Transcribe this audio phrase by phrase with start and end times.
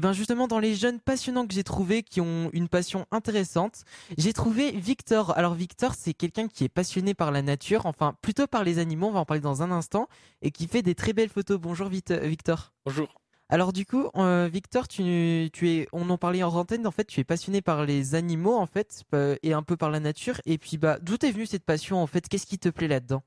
[0.00, 3.84] Et bien justement, dans les jeunes passionnants que j'ai trouvés, qui ont une passion intéressante,
[4.16, 5.36] j'ai trouvé Victor.
[5.36, 9.08] Alors Victor, c'est quelqu'un qui est passionné par la nature, enfin plutôt par les animaux,
[9.08, 10.08] on va en parler dans un instant,
[10.40, 11.60] et qui fait des très belles photos.
[11.60, 12.72] Bonjour Victor.
[12.86, 13.08] Bonjour.
[13.50, 17.04] Alors du coup, euh, Victor, tu, tu es, on en parlait en antenne, en fait,
[17.04, 20.40] tu es passionné par les animaux, en fait, euh, et un peu par la nature.
[20.46, 22.26] Et puis, bah, d'où est venue cette passion, en fait?
[22.26, 23.22] Qu'est-ce qui te plaît là-dedans?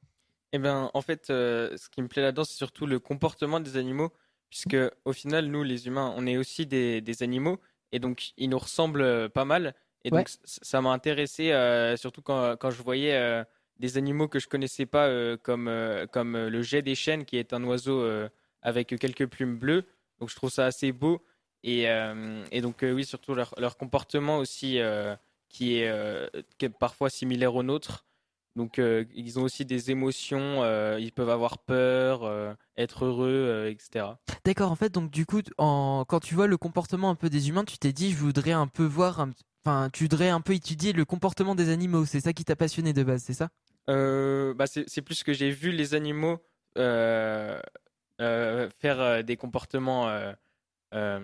[0.53, 3.77] Eh bien, en fait, euh, ce qui me plaît là-dedans, c'est surtout le comportement des
[3.77, 4.11] animaux,
[4.53, 7.59] puisque au final, nous, les humains, on est aussi des, des animaux,
[7.91, 9.73] et donc ils nous ressemblent pas mal.
[10.05, 11.51] Et donc, ça m'a intéressé,
[11.97, 13.45] surtout quand, quand, je voyais
[13.79, 15.71] des animaux que je connaissais pas, comme,
[16.11, 18.05] comme le jet des chênes, qui est un oiseau
[18.61, 19.85] avec quelques plumes bleues.
[20.19, 21.23] Donc je trouve ça assez beau.
[21.63, 25.15] Et, euh, et donc euh, oui, surtout leur, leur comportement aussi euh,
[25.49, 25.89] qui est,
[26.57, 28.05] qui, est, parfois similaire au nôtre.
[28.55, 30.63] Donc ils ont aussi des émotions,
[30.97, 34.05] ils peuvent avoir peur, être heureux, etc.
[34.45, 36.05] D'accord, en fait, donc du coup, en...
[36.07, 38.67] quand tu vois le comportement un peu des humains, tu t'es dit, je voudrais un
[38.67, 39.27] peu voir,
[39.65, 42.05] enfin, tu voudrais un peu étudier le comportement des animaux.
[42.05, 43.49] C'est ça qui t'a passionné de base, c'est ça?
[43.87, 46.39] Bah, C'est plus que j'ai vu les animaux
[48.21, 50.07] euh, faire euh, des comportements.
[50.07, 51.19] Euh,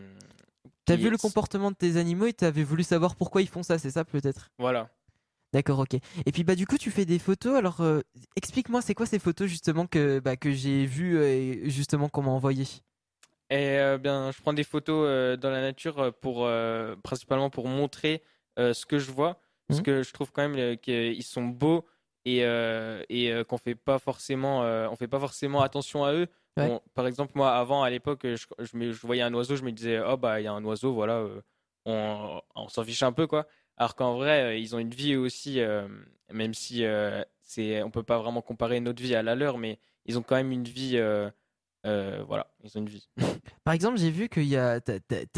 [0.86, 3.78] T'as vu le comportement de tes animaux et t'avais voulu savoir pourquoi ils font ça,
[3.78, 4.50] c'est ça peut-être?
[4.58, 4.90] Voilà.
[5.54, 5.96] D'accord, ok.
[6.26, 7.56] Et puis bah du coup tu fais des photos.
[7.56, 7.82] Alors
[8.36, 12.32] explique-moi c'est quoi ces photos justement que bah, que j'ai vues et justement qu'on m'a
[12.32, 12.66] envoyé.
[13.50, 16.48] Et bien je prends des photos dans la nature pour
[17.02, 18.22] principalement pour montrer
[18.58, 19.84] ce que je vois parce mmh.
[19.84, 21.84] que je trouve quand même qu'ils sont beaux
[22.26, 22.42] et
[23.10, 26.28] et qu'on fait pas forcément on fait pas forcément attention à eux
[26.94, 30.18] par exemple, moi, avant, à l'époque, je, je, voyais un oiseau, je me disais, oh,
[30.18, 31.42] bah, il y a un oiseau, voilà, euh,
[31.86, 33.48] on, on s'en fiche un peu, quoi.
[33.80, 35.88] Alors qu'en vrai, euh, ils ont une vie aussi, euh,
[36.32, 36.84] même si
[37.42, 40.36] c'est, on peut pas vraiment comparer notre vie à la leur, mais ils ont quand
[40.36, 41.02] même une vie,
[41.84, 43.10] voilà, ils ont une vie.
[43.64, 44.56] Par exemple, j'ai vu que tu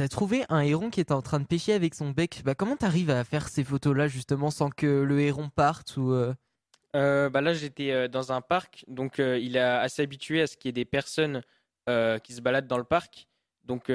[0.02, 2.42] as, trouvé un héron qui était en train de pêcher avec son bec.
[2.44, 6.14] Bah, comment arrives à faire ces photos-là, justement, sans que le héron parte ou
[6.96, 10.48] euh, bah là, j'étais euh, dans un parc, donc euh, il est assez habitué à
[10.48, 11.42] ce qu'il y ait des personnes
[12.24, 13.28] qui se baladent dans le parc.
[13.64, 13.92] Donc,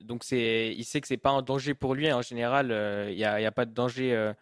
[0.00, 2.12] donc c'est, il sait que c'est pas un danger pour lui.
[2.12, 2.66] En général,
[3.10, 4.32] il n'y a, pas de danger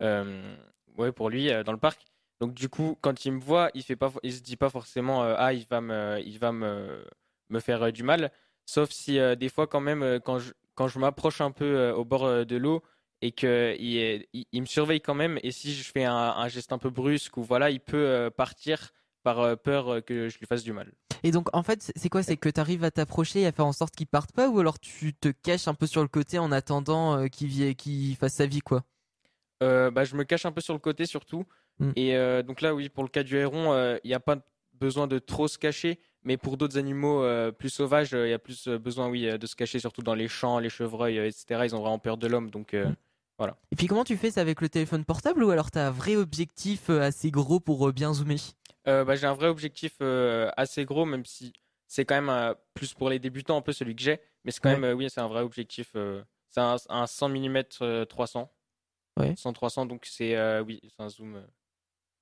[0.00, 2.02] ouais, pour lui dans le parc.
[2.40, 5.22] Donc du coup, quand il me voit, il fait pas, il se dit pas forcément
[5.22, 7.04] ah il va me, il va me,
[7.48, 8.30] me faire du mal.
[8.64, 12.46] Sauf si des fois quand même quand je, quand je m'approche un peu au bord
[12.46, 12.82] de l'eau,
[13.20, 15.38] et qu'il il, il, me surveille quand même.
[15.42, 18.92] Et si je fais un, geste un peu brusque ou voilà, il peut euh, partir
[19.28, 20.90] par euh, peur euh, que je lui fasse du mal.
[21.22, 22.22] Et donc en fait, c'est quoi?
[22.22, 24.58] C'est que tu arrives à t'approcher et à faire en sorte qu'il parte pas ou
[24.58, 28.60] alors tu te caches un peu sur le côté en attendant qu'il fasse sa vie
[28.60, 28.84] quoi?
[29.60, 31.44] Bah, Je me cache un peu sur le côté surtout.
[31.78, 31.90] Hmm.
[31.96, 33.74] Et donc là, oui, pour le cas du héron,
[34.04, 34.36] il n'y a pas
[34.74, 35.98] besoin de trop se cacher.
[36.22, 37.26] Mais pour d'autres animaux
[37.58, 40.60] plus sauvages, il y a plus besoin, oui, de se cacher, surtout dans les champs,
[40.60, 41.62] les chevreuils, etc.
[41.64, 42.94] Ils ont vraiment peur de l'homme, donc hmm.
[43.70, 45.90] Et puis comment tu fais ça avec le téléphone portable ou alors tu as un
[45.90, 48.40] vrai objectif euh, assez gros pour euh, bien zoomer?
[48.88, 50.00] Euh, bah, J'ai un vrai objectif
[50.56, 51.52] assez gros, même si
[51.86, 54.20] c'est quand même plus pour les débutants un peu celui que j'ai.
[54.44, 55.94] Mais c'est quand même, oui, c'est un vrai objectif.
[56.50, 57.62] c'est un, 100 mm
[58.08, 58.52] 300.
[59.18, 59.32] Ouais.
[59.32, 61.42] 100-300, donc c'est oui, c'est un zoom.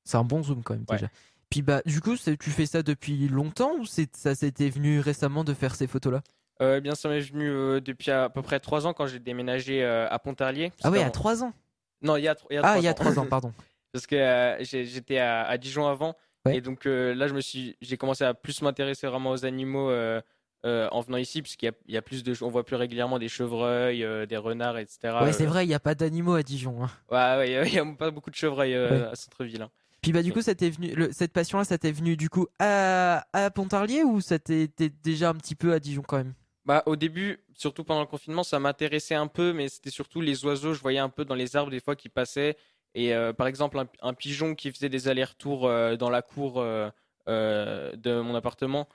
[0.05, 1.09] C'est un bon zoom quand même déjà.
[1.51, 5.55] Puis bah du coup, tu fais ça depuis longtemps ou ça s'était venu récemment de
[5.55, 6.23] faire ces photos-là?
[6.63, 9.19] Euh, eh bien, ça m'est venu euh, depuis à, peu près trois ans quand j'ai
[9.19, 10.73] déménagé euh, à Pontarlier.
[10.83, 11.53] Ah oui, à trois ans?
[12.01, 13.53] Non, il y a, il y a ah, il y a trois ans, pardon.
[13.93, 16.17] parce que j'étais à, Dijon avant.
[16.53, 21.01] Et donc là, je me suis, j'ai commencé à plus m'intéresser vraiment aux animaux en
[21.01, 24.37] venant ici, puisqu'il y, y, a plus de, on voit plus régulièrement des chevreuils, des
[24.37, 25.17] renards, etc.
[25.23, 26.85] Ouais, c'est vrai, il n'y a pas d'animaux à Dijon.
[26.85, 26.91] Hein.
[27.11, 29.63] Ouais, il n'y a pas beaucoup de chevreuils à centre-ville.
[29.63, 29.71] Hein.
[30.07, 33.51] Puis bah du coup, ça venu, cette passion-là, ça t'est venu du coup à, à
[33.51, 36.35] Pontarlier ou ça t'était déjà un petit peu à Dijon quand même?
[36.65, 40.45] Bah, au début, surtout pendant le confinement, ça m'intéressait un peu, mais c'était surtout les
[40.45, 40.75] oiseaux.
[40.75, 42.57] Je voyais un peu dans les arbres des fois qui passaient.
[42.95, 46.91] Et euh, par exemple, un, pigeon qui faisait des allers-retours euh, dans la cour euh,
[47.27, 48.89] de mon appartement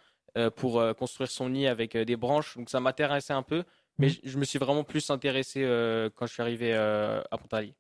[0.56, 2.58] pour construire son nid avec des branches.
[2.58, 3.66] Donc ça m'intéressait un peu,
[3.98, 4.16] mais mmh.
[4.24, 5.60] je, me suis vraiment plus intéressé
[6.16, 7.76] quand je suis arrivé à Pontarlier.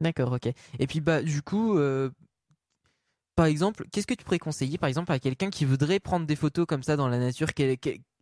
[0.00, 0.46] D'accord, ok.
[0.78, 1.78] Et puis bah du coup,
[3.36, 6.36] par exemple, qu'est-ce que tu pourrais conseiller, par exemple, à quelqu'un qui voudrait prendre des
[6.36, 7.48] photos comme ça dans la nature?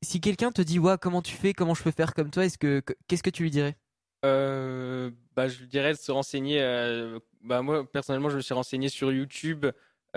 [0.03, 2.59] Si quelqu'un te dit, ouais, comment tu fais, comment je peux faire comme toi, est-ce
[2.59, 3.77] que qu'est-ce que tu lui dirais?
[4.25, 6.61] Euh, bah, je lui dirais de se renseigner.
[6.62, 9.67] Euh, bah, moi, personnellement, je me suis renseigné sur YouTube,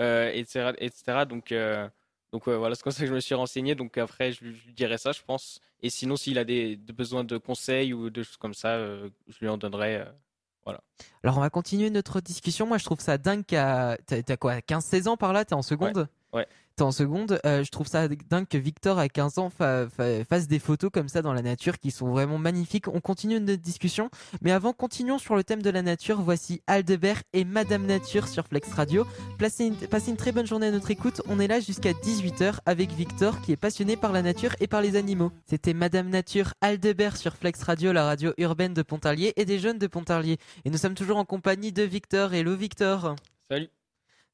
[0.00, 1.24] euh, etc., etc.
[1.28, 1.54] Donc,
[2.32, 3.74] donc voilà, c'est comme ça que je me suis renseigné.
[3.74, 5.60] Donc après, je lui, dirais ça, je pense.
[5.82, 9.38] Et sinon, s'il a des, des, besoins de conseils ou de choses comme ça, je
[9.40, 10.04] lui en donnerai.
[10.64, 10.80] Voilà.
[11.24, 12.66] Alors on va continuer notre discussion.
[12.66, 16.08] Moi je trouve ça dingue qu'à t'as quoi 15-16 ans par là, t'es en seconde?
[16.32, 16.44] Ouais.
[16.44, 16.48] T'es
[16.82, 17.40] en seconde.
[17.46, 21.22] Euh, je trouve ça dingue que Victor, à 15 ans, fasse des photos comme ça
[21.22, 22.88] dans la nature qui sont vraiment magnifiques.
[22.88, 24.10] On continue notre discussion.
[24.40, 26.20] Mais avant, continuons sur le thème de la nature.
[26.20, 29.06] Voici Aldebert et Madame Nature sur Flex Radio.
[29.38, 31.22] Passez une, passez une très bonne journée à notre écoute.
[31.28, 34.82] On est là jusqu'à 18h avec Victor qui est passionné par la nature et par
[34.82, 35.32] les animaux.
[35.46, 39.78] C'était Madame Nature Aldebert sur Flex Radio, la radio urbaine de Pontarlier et des jeunes
[39.78, 40.38] de Pontarlier.
[40.64, 42.34] Et nous sommes toujours en compagnie de Victor.
[42.34, 43.14] Hello Victor.
[43.48, 43.68] Salut.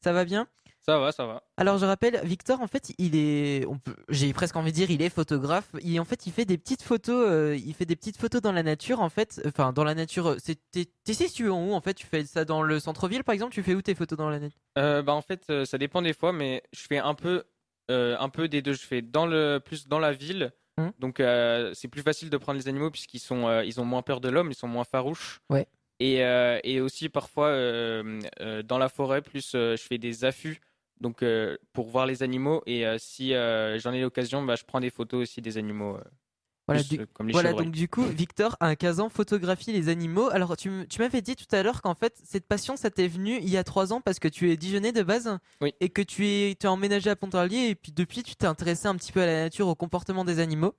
[0.03, 0.47] Ça va bien?
[0.88, 1.43] Ça va, ça va.
[1.58, 3.67] Alors je rappelle, Victor, en fait, il est,
[4.08, 5.69] j'ai presque envie de dire, il est photographe.
[5.82, 7.26] Il, en fait, il fait des petites photos.
[7.29, 9.38] Euh, il fait des petites photos dans la nature, en fait.
[9.44, 10.37] Enfin, dans la nature.
[10.38, 11.93] C'est, t'es, situé en où, en fait?
[11.93, 13.52] Tu fais ça dans le centre-ville, par exemple?
[13.52, 14.58] Tu fais où tes photos dans la nature?
[14.79, 17.44] Euh, Bah, en fait, euh, ça dépend des fois, mais je fais un peu,
[17.90, 18.73] un peu des deux.
[18.73, 20.52] Je fais dans le, plus dans la ville.
[20.79, 20.93] Hum.
[20.99, 21.23] Donc,
[21.75, 24.50] c'est plus facile de prendre les animaux puisqu'ils sont, ils ont moins peur de l'homme,
[24.50, 25.40] ils sont moins farouches.
[25.50, 25.67] Ouais.
[26.00, 26.20] Et,
[26.64, 27.50] et aussi parfois
[28.62, 30.62] dans la forêt, plus je fais des affûts
[31.00, 34.65] donc euh, pour voir les animaux et euh, si euh, j'en ai l'occasion, bah, je
[34.65, 35.99] prends des photos aussi des animaux.
[36.67, 36.83] Voilà,
[37.15, 40.29] comme les voilà donc du coup, Victor a 15 ans photographie les animaux.
[40.31, 43.49] Alors tu, m'avais dit tout à l'heure qu'en fait cette passion ça t'est venu il
[43.49, 45.39] y a 3 ans parce que tu es Dijonais de base
[45.81, 49.12] et que tu es, emménagé à Pontarlier et puis depuis tu t'es intéressé un petit
[49.12, 50.75] peu à la nature, au comportement des animaux.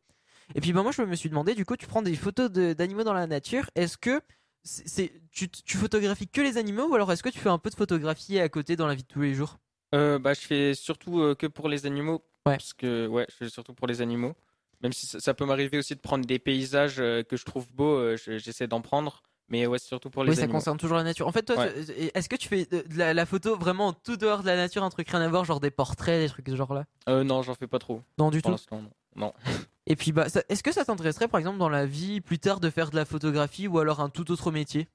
[0.53, 3.03] Et puis bah, moi je me suis demandé du coup tu prends des photos d'animaux
[3.03, 4.21] dans la nature, est-ce que
[4.61, 7.71] c'est, tu, tu photographies que les animaux ou alors est-ce que tu fais un peu
[7.71, 9.57] de photographie à côté dans la vie de tous les jours?
[9.95, 12.23] Euh, bah, je fais surtout euh, que pour les animaux.
[12.43, 14.33] Parce que, ouais, je fais surtout pour les animaux.
[14.81, 18.15] Même si ça, peut m'arriver aussi de prendre des paysages euh, que je trouve beaux,
[18.15, 19.21] j'essaie d'en prendre.
[19.49, 20.53] Mais ouais, c'est surtout pour les oui, animaux.
[20.53, 21.27] ça concerne toujours la nature.
[21.27, 24.55] En fait, toi, est-ce que tu fais de la, photo vraiment tout dehors de la
[24.55, 26.85] nature, un truc rien à voir, genre des portraits, des trucs de ce genre-là?
[27.09, 28.01] Euh, Non, j'en fais pas trop.
[28.19, 28.55] Non, du tout.
[28.71, 28.89] Non.
[29.15, 29.33] non.
[29.87, 32.69] Et puis, bah, est-ce que ça t'intéresserait, par exemple, dans la vie plus tard, de
[32.69, 34.87] faire de la photographie ou alors un tout autre métier?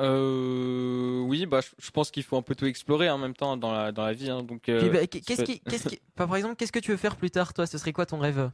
[0.00, 3.72] Euh, oui, bah, je, pense qu'il faut un peu tout explorer en même temps dans
[3.72, 4.30] la, dans la vie.
[4.30, 7.16] Hein, donc, euh, bah, qu'est-ce qui, qu'est-ce qui, par exemple, qu'est-ce que tu veux faire
[7.16, 7.66] plus tard, toi?
[7.66, 8.50] Ce serait quoi ton rêve?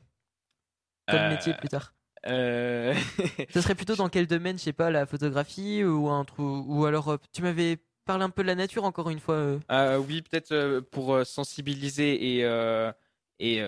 [1.08, 1.92] Comme euh, métier plus tard?
[2.26, 2.94] euh...
[3.50, 7.18] Ce serait plutôt dans quel domaine, je sais pas, la photographie ou un ou alors
[7.32, 9.58] tu m'avais parlé un peu de la nature encore une fois.
[9.68, 12.90] Ah, oui, peut-être pour sensibiliser et
[13.38, 13.62] et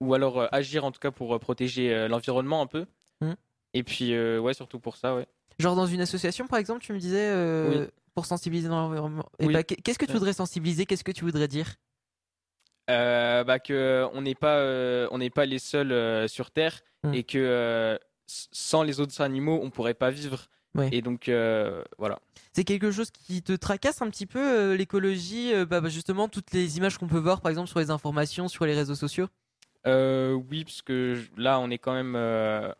[0.00, 2.86] ou alors agir en tout cas pour protéger l'environnement un peu.
[3.20, 3.32] Mmh.
[3.74, 5.26] Et puis ouais, surtout pour ça, ouais.
[5.58, 9.28] Genre dans une association, par exemple, tu me disais euh, pour sensibiliser dans l'environnement.
[9.40, 11.74] Bah, qu'est-ce que tu voudrais sensibiliser Qu'est-ce que tu voudrais dire?
[12.90, 17.14] Euh, bah que on n'est pas euh, on n'est pas les seuls sur Terre hmm.
[17.14, 20.48] et que sans les autres animaux on pourrait pas vivre.
[20.90, 21.30] Et donc
[21.98, 22.18] voilà.
[22.54, 26.76] C'est quelque chose qui te tracasse un petit peu l'écologie, bah, bah, justement toutes les
[26.76, 29.28] images qu'on peut voir par exemple sur les informations, sur les réseaux sociaux?
[29.86, 32.72] oui, parce que là on est quand même euh,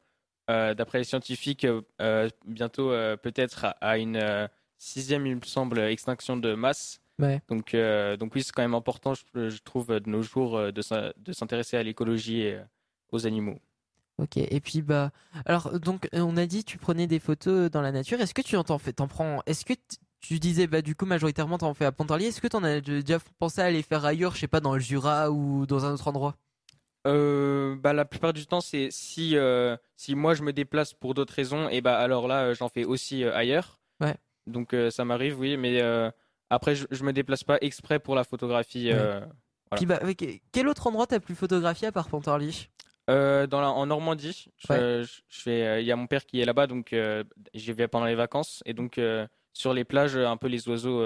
[0.75, 2.91] d'après les scientifiques, euh, euh, bientôt
[3.23, 7.01] peut-être à, une sixième, il me semble, extinction de masse.
[7.49, 7.77] Donc,
[8.19, 10.83] donc oui, c'est quand même important, je, trouve, de nos jours, de,
[11.33, 12.61] s'intéresser à l'écologie et
[13.11, 13.59] aux animaux.
[14.19, 15.11] Ok, et puis bah,
[15.47, 18.21] alors donc on a dit tu prenais des photos dans la nature.
[18.21, 18.79] Est-ce que tu en t'en
[19.09, 19.73] prends Est-ce que
[20.21, 22.29] tu disais bah du coup majoritairement t'en fais à Pontarlier.
[22.29, 24.75] Est-ce que tu en as déjà pensé à aller faire ailleurs, je sais pas dans
[24.75, 26.37] le Jura ou dans un autre endroit?
[27.07, 31.15] Euh, bah, la plupart du temps, c'est si, euh, si moi je me déplace pour
[31.15, 33.81] d'autres raisons, et bah alors là, euh, j'en fais aussi ailleurs.
[34.01, 34.15] Ouais.
[34.47, 35.81] Donc ça m'arrive, oui, mais
[36.51, 38.91] après, je, je me déplace pas exprès pour la photographie.
[39.77, 40.01] Puis bah,
[40.53, 42.53] quel autre endroit t'as pu photographier à part Pontarlier?
[43.09, 46.95] Dans la, en Normandie, je, fais, il y a mon père qui est là-bas, donc
[47.55, 49.01] j'y vais pendant les vacances, et donc
[49.53, 51.05] sur les plages, un peu les oiseaux,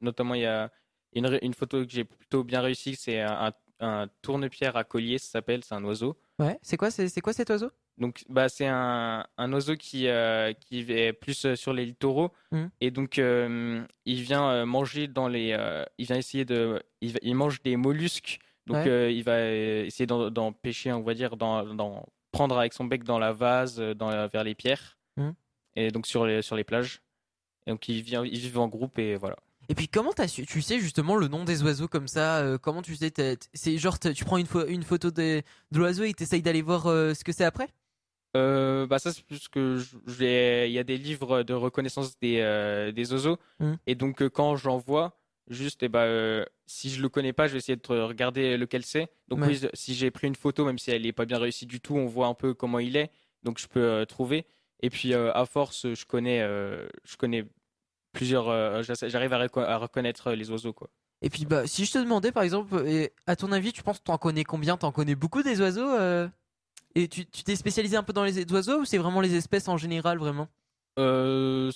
[0.00, 0.70] notamment il y a
[1.12, 3.52] une, une photo que j'ai plutôt bien réussi, c'est un, un
[4.22, 6.16] tourne-pierre à collier, ça s'appelle, c'est un oiseau.
[6.38, 7.70] Ouais, c'est quoi, c'est, quoi cet oiseau?
[7.98, 12.30] Donc, bah, c'est un, un oiseau qui, euh, qui est plus euh, sur les littoraux.
[12.52, 12.64] Mmh.
[12.82, 15.56] Et donc, euh, il vient manger dans les.
[15.98, 16.82] il vient essayer de.
[17.00, 18.38] Il, mange des mollusques.
[18.66, 23.18] Donc, il va essayer d'en, pêcher, on va dire, d'en, prendre avec son bec dans
[23.18, 24.98] la vase, dans, vers les pierres.
[25.16, 25.30] Mmh.
[25.76, 27.00] Et donc, sur les, sur les plages.
[27.66, 29.36] Et donc, il, vient, il vit en groupe et voilà.
[29.68, 32.82] Et puis comment su Tu sais justement le nom des oiseaux comme ça euh, Comment
[32.82, 33.12] tu sais
[33.52, 35.42] C'est genre tu prends une, une photo de,
[35.72, 37.68] de l'oiseau et t'essayes d'aller voir euh, ce que c'est après?
[38.36, 39.80] Euh, bah ça c'est plus que
[40.66, 43.38] il y a des livres de reconnaissance des, des oiseaux.
[43.60, 43.72] Mmh.
[43.86, 45.18] et donc quand j'en vois
[45.48, 48.84] juste et eh bah si je le connais pas je vais essayer de regarder lequel
[48.84, 49.08] c'est.
[49.28, 51.80] Donc oui, si j'ai pris une photo même si elle est pas bien réussie du
[51.80, 53.10] tout on voit un peu comment il est.
[53.42, 54.44] Donc je peux trouver.
[54.80, 57.46] Et puis à force je connais je connais
[58.16, 58.48] plusieurs.
[58.48, 60.88] Euh, j'arrive à, reconnaître les oiseaux, quoi.
[61.22, 62.84] Et puis, bah, si je te demandais, par exemple,
[63.26, 64.76] à ton avis, tu penses que tu en connais combien?
[64.76, 66.28] Tu en connais beaucoup des oiseaux euh?
[66.94, 69.76] Et tu t'es spécialisé un peu dans les oiseaux ou c'est vraiment les espèces en
[69.76, 70.48] général, vraiment?
[70.98, 71.70] Euh,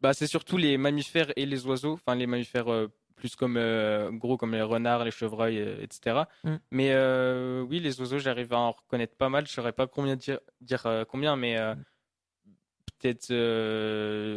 [0.00, 3.58] bah, C'est surtout les mammifères et les oiseaux, enfin les mammifères plus comme
[4.18, 6.24] gros comme les renards, les chevreuils, etc.
[6.44, 6.56] Mm.
[6.72, 6.94] Mais
[7.62, 9.46] oui, les oiseaux, j'arrive à en reconnaître pas mal.
[9.46, 11.84] Je saurais pas combien dire, dire combien, mais Mm.
[13.00, 13.30] Peut-être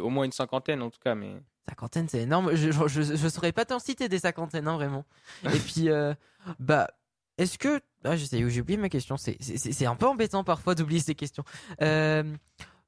[0.01, 1.15] au moins une cinquantaine en tout cas.
[1.15, 1.35] Mais
[1.67, 2.55] Cinquantaine, c'est énorme.
[2.55, 5.05] Je, je, je, je saurais pas t'en citer des cinquantaines, hein, vraiment.
[5.45, 6.13] Et puis, euh,
[6.59, 6.89] bah,
[7.37, 7.79] est-ce que.
[8.03, 9.15] Ah, j'ai oublié ma question.
[9.15, 11.43] C'est un peu embêtant parfois d'oublier ces questions.
[11.81, 12.23] Euh,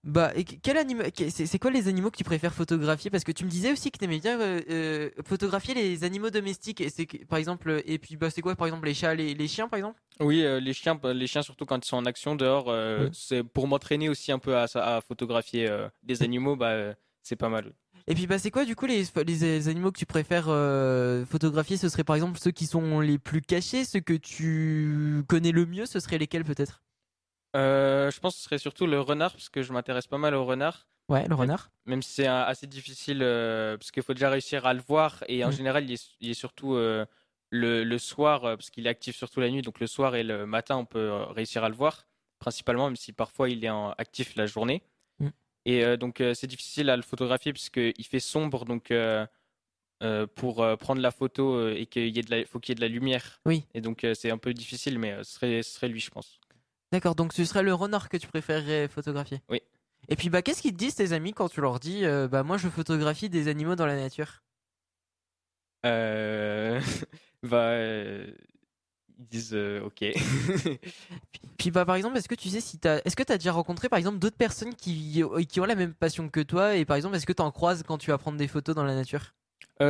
[0.05, 1.09] bah, et quel animal.
[1.29, 3.09] C'est quoi les animaux que tu préfères photographier?
[3.09, 6.29] Parce que tu me disais aussi que tu aimais bien euh, euh, photographier les animaux
[6.29, 6.79] domestiques.
[6.79, 7.81] Et c'est par exemple.
[7.85, 9.99] Et puis, bah, c'est quoi, par exemple, les chats, les, les chiens, par exemple?
[10.19, 13.09] Oui, euh, les chiens, bah, les chiens surtout quand ils sont en action dehors, euh,
[13.11, 16.55] c'est pour m'entraîner aussi un peu à, à photographier euh, des animaux.
[16.55, 16.93] Bah, euh,
[17.23, 17.73] c'est pas mal.
[18.07, 21.75] Et puis bah c'est quoi du coup les, les animaux que tu préfères euh, photographier?
[21.75, 25.65] Ce serait par exemple ceux qui sont les plus cachés, ceux que tu connais le
[25.65, 26.83] mieux, ce serait lesquels peut-être?
[27.55, 30.35] Euh, je pense que ce serait surtout le renard parce que je m'intéresse pas mal
[30.35, 30.87] au renard.
[31.09, 31.71] Ouais, le renard.
[31.85, 35.43] Même si c'est assez difficile, euh, parce qu'il faut déjà réussir à le voir, et
[35.45, 35.51] en Mm.
[35.53, 37.05] général, il est, il est surtout euh,
[37.51, 40.45] le, le soir, parce qu'il est actif surtout la nuit, donc le soir et le
[40.45, 42.07] matin, on peut réussir à le voir,
[42.39, 44.81] principalement, même si parfois il est en- actif la journée.
[45.19, 45.27] Mm.
[45.65, 49.25] Et donc, c'est difficile à le photographier, puisqu'il fait sombre, donc euh,
[50.35, 52.73] pour euh, prendre la photo, euh, et qu'il y ait de la, faut qu'il y
[52.73, 53.39] ait de la lumière.
[53.45, 53.63] Oui.
[53.75, 56.39] Et donc, c'est un peu difficile, mais ce serait, ce serait lui, je pense.
[56.95, 59.41] D'accord, donc ce serait le renard que tu préférerais photographier.
[59.49, 59.61] Oui.
[60.07, 62.43] Et puis bah qu'est-ce qu'ils te disent tes amis quand tu leur dis euh, bah
[62.43, 64.43] moi je photographie des animaux dans la nature?
[65.85, 66.79] Euh...
[67.43, 68.31] bah, euh,
[69.19, 69.97] ils disent euh, OK.
[69.99, 70.79] puis,
[71.57, 73.89] puis, bah par exemple est-ce que tu sais si t'as est-ce que t'as déjà rencontré
[73.89, 76.77] par exemple d'autres personnes qui qui ont la même passion que toi?
[76.77, 78.95] Et par exemple est-ce que t'en croises quand tu vas prendre des photos dans la
[78.95, 79.33] nature?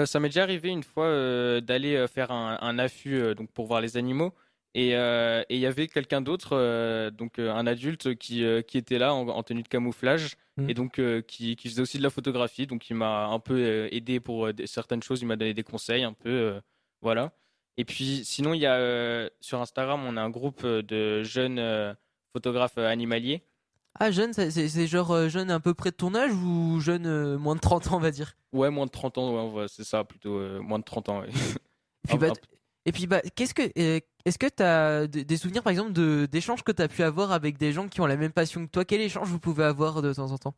[0.08, 3.96] Ça m'est déjà arrivé une fois d'aller faire un, un affût donc pour voir les
[3.96, 4.34] animaux
[4.76, 8.78] et euh, et il y avait quelqu'un d'autre euh, donc euh, un adulte qui qui
[8.78, 10.70] était là en, en tenue de camouflage Mhm.
[10.70, 12.66] et donc qui qui faisait aussi de la photographie.
[12.66, 15.22] Donc il m'a un peu aidé pour certaines choses.
[15.22, 16.62] Il m'a donné des conseils un peu
[17.02, 17.34] voilà.
[17.76, 21.62] Et puis sinon il y a sur Instagram on a un groupe de jeunes
[22.32, 23.44] photographes animaliers.
[24.00, 27.62] Ah jeune c'est genre jeune à peu près de ton âge ou jeune moins de
[27.62, 28.38] 30 ans on va dire?
[28.54, 31.28] Ouais moins de 30 ans ouais, c'est ça plutôt moins de 30 ans ouais.
[32.86, 33.64] Et puis bah, bah qu'est-ce que
[34.26, 35.94] est-ce que tu as des souvenirs par exemple
[36.28, 38.72] d'échanges que tu as pu avoir avec des gens qui ont la même passion que
[38.72, 38.84] toi?
[38.84, 40.56] Quel échange vous pouvez avoir de temps en temps?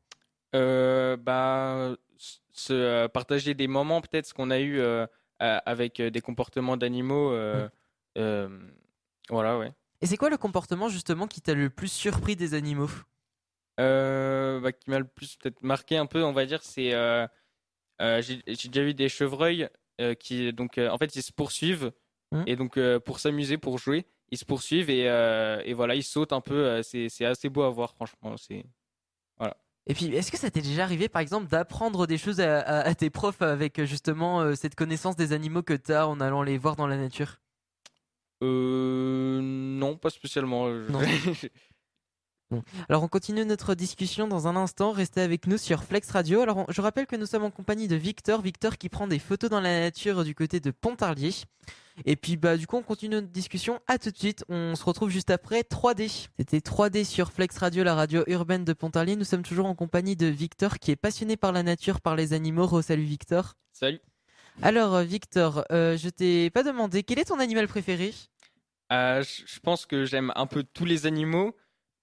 [0.55, 5.05] Euh, bah, se euh, partager des moments peut-être ce qu'on a eu euh,
[5.39, 7.31] avec des comportements d'animaux.
[8.15, 9.73] voilà, ouais.
[9.99, 12.89] Et c'est quoi le comportement justement qui t'a le plus surpris des animaux?
[13.77, 16.91] Bah, qui m'a le plus peut-être marqué un peu, on va dire, c'est
[17.99, 19.67] j'ai déjà vu des chevreuils
[20.19, 21.91] qui donc en fait ils se poursuivent
[22.33, 22.43] Mhm.
[22.47, 26.03] et donc euh, pour s'amuser, pour jouer, ils se poursuivent et, euh, et voilà ils
[26.03, 26.55] sautent un peu.
[26.55, 28.35] euh, c'est assez beau à voir franchement.
[28.37, 28.65] C'est
[29.89, 32.79] Et puis est-ce que ça t'est déjà arrivé par exemple d'apprendre des choses à, à-
[32.89, 36.43] à tes profs avec justement euh, cette connaissance des animaux que tu as en allant
[36.43, 37.39] les voir dans la nature?
[38.43, 40.67] Euh, non pas spécialement.
[42.87, 46.39] Alors on continue notre discussion dans un instant, restez avec nous sur Flex Radio.
[46.41, 49.19] Alors on- je rappelle que nous sommes en compagnie de Victor, Victor qui prend des
[49.19, 51.31] photos dans la nature du côté de Pontarlier.
[52.05, 54.83] Et puis bah du coup on continue notre discussion, à tout de suite, on se
[54.83, 56.27] retrouve juste après 3D.
[56.37, 59.15] C'était 3D sur Flex Radio, la radio urbaine de Pontarlier.
[59.15, 62.33] Nous sommes toujours en compagnie de Victor qui est passionné par la nature, par les
[62.33, 62.81] animaux.
[62.81, 63.55] Salut Victor.
[63.71, 63.99] Salut.
[64.61, 68.13] Alors euh, Victor, euh, je t'ai pas demandé quel est ton animal préféré?
[68.91, 71.55] Euh, je pense que j'aime un peu tous les animaux,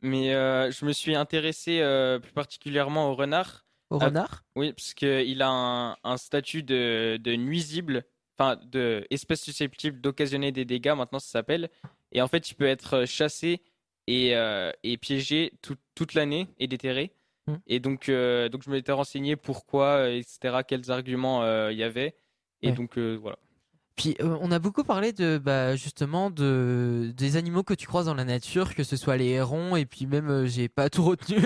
[0.02, 1.80] mais euh, je me suis intéressé
[2.22, 3.64] plus particulièrement au renard.
[3.90, 4.42] Au renard?
[4.56, 8.04] Oui, parce qu'il a un, un statut de, de nuisible,
[8.36, 11.70] enfin de espèce susceptible d'occasionner des dégâts, maintenant ça s'appelle.
[12.12, 13.62] Et en fait, il peut être chassé
[14.06, 17.12] et, euh, et piégé tout- toute l'année et déterré.
[17.46, 17.56] Hmm.
[17.66, 22.14] Et donc, euh, donc je m'étais renseigné pourquoi, etc., quels arguments euh, il y avait.
[22.62, 22.72] Et Ouais.
[22.72, 23.38] donc, euh, voilà.
[23.96, 28.06] Puis euh, on a beaucoup parlé de bah, justement de des animaux que tu croises
[28.06, 31.04] dans la nature, que ce soit les hérons et puis même euh, j'ai pas tout
[31.04, 31.36] retenu.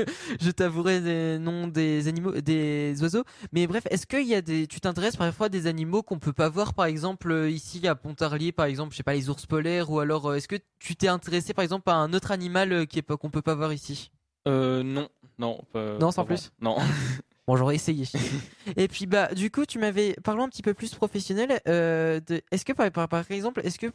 [0.40, 3.24] je t'avouerai des noms des animaux, des oiseaux.
[3.52, 6.32] Mais bref, est-ce qu'il y a des tu t'intéresses parfois à des animaux qu'on peut
[6.32, 9.44] pas voir par exemple euh, ici à Pontarlier par exemple, je sais pas les ours
[9.44, 12.86] polaires ou alors euh, est-ce que tu t'es intéressé par exemple à un autre animal
[12.86, 14.10] qui est qu'on peut pas voir ici?
[14.46, 15.60] Euh, non, non.
[15.72, 16.50] pas- Non, sans plus.
[16.62, 16.76] Non.
[17.48, 18.04] Bon, j'aurais essayé.
[18.76, 21.62] et puis bah du coup, tu m'avais parlons un petit peu plus professionnel.
[21.66, 22.42] euh, de...
[22.50, 23.86] Est-ce que par, par, par exemple, est-ce que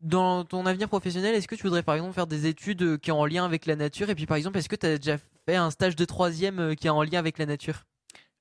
[0.00, 3.10] dans ton avenir professionnel, est-ce que tu voudrais par exemple faire des études euh, qui
[3.10, 4.10] sont en lien avec la nature?
[4.10, 6.74] Et puis par exemple, est-ce que tu as déjà fait un stage de troisième euh,
[6.74, 7.84] qui est en lien avec la nature?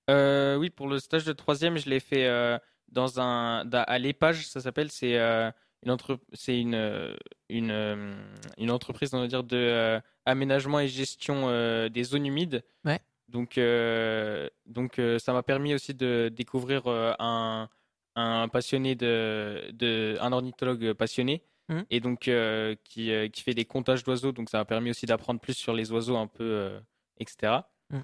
[0.10, 2.58] Euh, oui, pour le stage de troisième, je l'ai fait euh,
[2.92, 4.90] dans un à l'épage, ça s'appelle.
[4.90, 5.52] C'est euh,
[5.84, 7.16] une entre, c'est une
[7.50, 8.18] une
[8.58, 12.64] une entreprise, on va dire, de euh, aménagement et gestion euh, des zones humides.
[12.84, 13.00] Ouais.
[13.34, 17.68] Donc euh, donc euh, ça m'a permis aussi de découvrir euh, un
[18.16, 21.82] un passionné de, de un ornithologue passionné Mmh.
[21.92, 24.32] et donc euh, qui, euh, qui fait des comptages d'oiseaux.
[24.32, 26.80] Donc ça m'a permis aussi d'apprendre plus sur les oiseaux un peu, euh,
[27.20, 27.54] etc.
[27.90, 28.00] Mmh.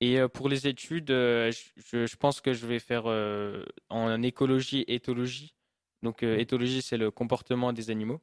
[0.00, 1.52] Et euh, pour les études, je,
[2.06, 3.06] je pense que je vais faire
[3.88, 5.54] en écologie, éthologie.
[6.02, 6.38] Donc Mmh.
[6.38, 8.20] éthologie, c'est le comportement des animaux.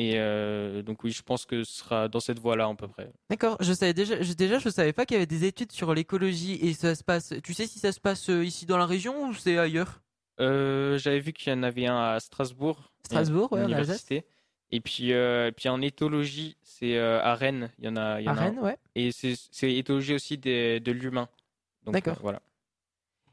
[0.00, 3.10] Et euh, donc oui, je pense que ce sera dans cette voie-là à peu près.
[3.30, 5.92] D'accord, je savais déjà, je, déjà je savais pas qu'il y avait des études sur
[5.92, 7.34] l'écologie et ça se passe.
[7.42, 10.00] Tu sais si ça se passe euh, ici dans la région ou c'est ailleurs?
[10.40, 12.92] Euh, j'avais vu qu'il y en avait un à Strasbourg.
[13.04, 13.66] Strasbourg, Alsace.
[13.68, 14.24] université.
[14.70, 17.70] Et puis, euh, puis en éthologie, c'est à Rennes.
[17.80, 18.44] Il y en a, il y À en a un.
[18.44, 18.76] Rennes, ouais.
[18.94, 21.28] Et c'est c'est éthologie aussi des- de l'humain.
[21.86, 22.18] D'accord.
[22.20, 22.40] voilà.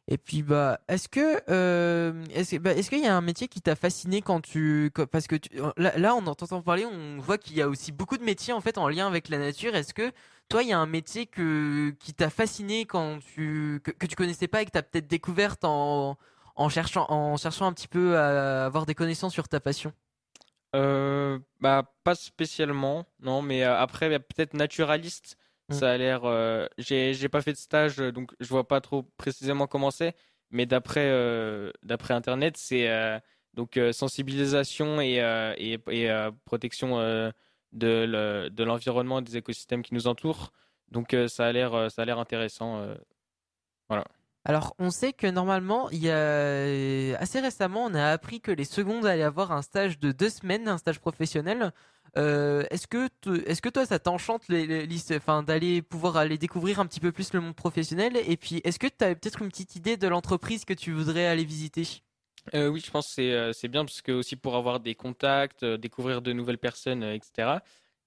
[0.08, 3.60] Et puis bah, est-ce que euh, est-ce bah, est-ce qu'il y a un métier qui
[3.60, 5.36] t'a fasciné quand tu parce que
[5.78, 8.78] là, on entend parler, on voit qu'il y a aussi beaucoup de métiers en fait
[8.78, 9.76] en lien avec la nature.
[9.76, 10.12] Est-ce que
[10.48, 14.16] toi il y a un métier que qui t'a fasciné quand tu que, que tu
[14.16, 16.18] connaissais pas et que t'as peut-être découverte en
[16.56, 19.92] en cherchant en cherchant un petit peu à avoir des connaissances sur ta passion?
[20.76, 25.38] Euh, bah, pas spécialement, non, mais euh, après, peut-être naturaliste.
[25.70, 25.74] Mm.
[25.74, 26.26] Ça a l'air.
[26.26, 29.92] euh, j'ai j'ai pas fait de stage, euh, donc je vois pas trop précisément comment
[29.92, 30.16] c'est.
[30.52, 33.20] Mais d'après euh, d'après Internet, c'est euh,
[33.56, 35.16] donc sensibilisation et,
[35.58, 40.52] et, et, protection de le- de l'environnement et des écosystèmes qui nous entourent.
[40.92, 42.78] Donc ça a l'air ça a l'air intéressant.
[42.82, 42.96] euh.
[44.44, 48.66] Alors, on sait que normalement, il y a assez récemment, on a appris que les
[48.66, 51.72] secondes allaient avoir un stage de deux semaines, un stage professionnel.
[52.18, 53.10] Euh, est-ce que,
[53.46, 57.00] est-ce que toi, ça t'enchante les, les lycées- enfin, d'aller pouvoir aller découvrir un petit
[57.00, 58.16] peu plus le monde professionnel?
[58.16, 61.26] Et puis, est-ce que tu as peut-être une petite idée de l'entreprise que tu voudrais
[61.26, 61.88] aller visiter?
[62.54, 64.96] Euh, oui, je pense que c'est euh, c'est bien parce que aussi pour avoir des
[64.96, 67.60] contacts, découvrir de nouvelles personnes, etc.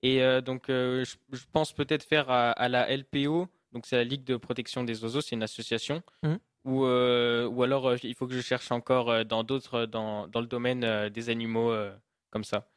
[0.03, 4.05] Et euh, donc, je, je pense peut-être faire à, à la LPO, donc c'est la
[4.05, 6.03] Ligue de protection des oiseaux, c'est une association.
[6.23, 6.39] Mhm.
[6.65, 11.09] Ou, ou alors, il faut que je cherche encore dans d'autres, dans, dans le domaine
[11.09, 11.75] des animaux,
[12.31, 12.69] comme ça.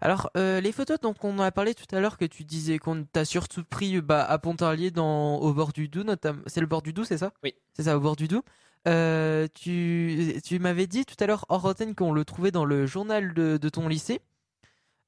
[0.00, 2.78] Alors, euh, les photos, donc on en a parlé tout à l'heure que tu disais
[2.78, 6.42] qu'on t'a surtout pris bah, à Pontarlier, dans, au bord du Doubs, notamment.
[6.46, 7.32] C'est le bord du Doubs, c'est ça?
[7.42, 7.54] Oui.
[7.74, 8.42] C'est ça, au bord du Doubs.
[8.88, 12.86] Euh, tu tu m'avais dit tout à l'heure hors antenne qu'on le trouvait dans le
[12.86, 14.20] journal de, de ton lycée.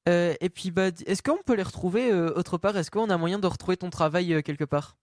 [0.07, 2.77] Euh, et puis, bah, est-ce qu'on peut les retrouver autre part?
[2.77, 4.97] Est-ce qu'on a moyen de retrouver ton travail quelque part?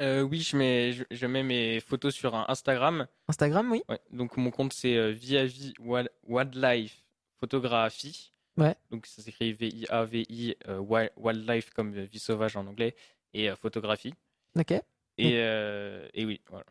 [0.00, 3.06] Oui, je mets, je, je mets mes photos sur un Instagram.
[3.28, 3.82] Instagram, oui.
[3.88, 7.04] Ouais, donc mon compte c'est Viavi Wild- Wildlife
[7.38, 8.32] Photographie.
[8.56, 8.74] Ouais.
[8.90, 12.94] Donc ça s'écrit V-I-A-V-I euh, Wi- Wildlife comme euh, vie sauvage en anglais
[13.32, 14.14] et euh, photographie.
[14.58, 14.70] Ok.
[14.72, 14.82] Et,
[15.38, 16.64] euh, et oui, voilà.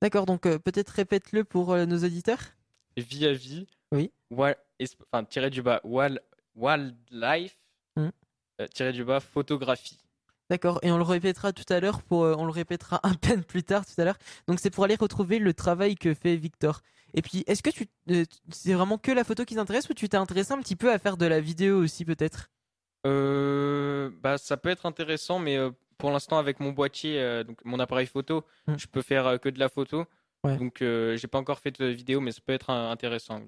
[0.00, 2.40] D'accord, donc peut-être répète-le pour nos auditeurs.
[2.96, 3.66] Viavi.
[3.92, 4.10] Oui.
[4.30, 6.22] Wi- es- Enfin tiré du bas wild-
[6.54, 7.56] Wildlife.
[8.60, 9.98] Euh, tiré du bas photographie.
[10.50, 13.62] D'accord, et on le répétera tout à l'heure, pour, on le répétera un peine plus
[13.62, 14.18] tard tout à l'heure.
[14.46, 16.80] Donc c'est pour aller retrouver le travail que fait Victor.
[17.14, 20.08] Et puis, est-ce que tu, euh, c'est vraiment que la photo qui t'intéresse ou tu
[20.08, 22.50] t'es intéressé un petit peu à faire de la vidéo aussi peut-être?
[23.06, 27.64] Euh, bah, ça peut être intéressant, mais euh, pour l'instant, avec mon boîtier, euh, donc
[27.64, 28.74] mon appareil photo, Mm.
[28.78, 30.04] je peux faire que de la photo.
[30.44, 30.56] Ouais.
[30.56, 33.40] Donc, j'ai pas encore fait de vidéo, mais ça peut être intéressant.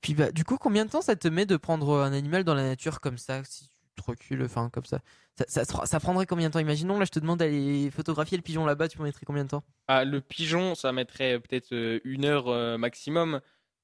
[0.00, 2.54] Puis bah, du coup, combien de temps ça te met de prendre un animal dans
[2.54, 3.69] la nature comme ça, si
[4.00, 5.00] te recules, enfin comme ça
[5.38, 6.58] ça, ça, se- ça prendrait combien de temps?
[6.60, 9.64] Imaginons, là je te demande d'aller photographier le pigeon là-bas, tu mettrais combien de temps?
[9.88, 13.40] Ah, le pigeon, ça mettrait peut-être euh, une heure euh, maximum.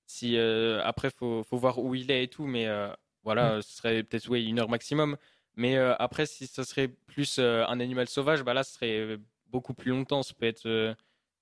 [0.06, 2.92] Si euh, après, faut, faut voir où il est et tout, mais euh,
[3.24, 5.16] voilà, ce serait peut-être ouais, une heure maximum.
[5.56, 9.74] Mais euh, après, si ça serait plus un animal sauvage, bah là, ce serait beaucoup
[9.74, 10.22] plus longtemps.
[10.22, 10.94] Ça peut être,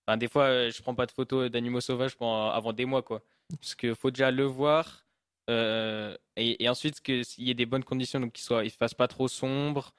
[0.07, 3.23] enfin, des fois, je prends pas de photos d'animaux sauvages pendant, avant des mois, quoi.
[3.61, 5.04] Parce qu'il faut déjà le voir.
[5.51, 8.71] Euh, et, et ensuite, que s'il y ait des bonnes conditions, donc qu'il soit, il
[8.71, 9.95] fasse pas trop sombre